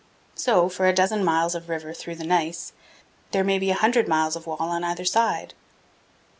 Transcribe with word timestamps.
So, 0.33 0.67
for 0.67 0.87
a 0.87 0.93
dozen 0.95 1.23
miles 1.23 1.53
of 1.53 1.69
river 1.69 1.93
through 1.93 2.15
the 2.15 2.23
gneiss, 2.25 2.73
there 3.29 3.43
may 3.43 3.59
be 3.59 3.69
a 3.69 3.75
hundred 3.75 4.07
miles 4.07 4.35
of 4.35 4.47
wall 4.47 4.57
on 4.71 4.83
either 4.83 5.05
side. 5.05 5.53